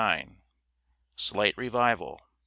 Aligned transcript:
Slight 1.15 1.55
revival. 1.59 2.19